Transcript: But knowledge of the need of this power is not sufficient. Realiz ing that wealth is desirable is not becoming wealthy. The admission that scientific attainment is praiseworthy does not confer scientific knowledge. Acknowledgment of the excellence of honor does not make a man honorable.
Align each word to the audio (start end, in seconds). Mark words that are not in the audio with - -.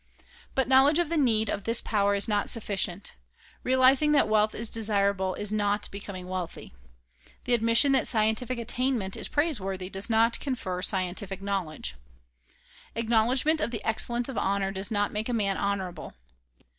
But 0.55 0.67
knowledge 0.67 0.97
of 0.97 1.09
the 1.09 1.15
need 1.15 1.47
of 1.47 1.63
this 1.65 1.79
power 1.79 2.15
is 2.15 2.27
not 2.27 2.49
sufficient. 2.49 3.13
Realiz 3.63 4.01
ing 4.01 4.13
that 4.13 4.27
wealth 4.27 4.55
is 4.55 4.67
desirable 4.67 5.35
is 5.35 5.51
not 5.53 5.87
becoming 5.91 6.27
wealthy. 6.27 6.73
The 7.43 7.53
admission 7.53 7.91
that 7.91 8.07
scientific 8.07 8.57
attainment 8.57 9.15
is 9.15 9.27
praiseworthy 9.27 9.91
does 9.91 10.09
not 10.09 10.39
confer 10.39 10.81
scientific 10.81 11.39
knowledge. 11.39 11.93
Acknowledgment 12.95 13.61
of 13.61 13.69
the 13.69 13.85
excellence 13.85 14.27
of 14.27 14.39
honor 14.39 14.71
does 14.71 14.89
not 14.89 15.13
make 15.13 15.29
a 15.29 15.33
man 15.33 15.55
honorable. 15.55 16.15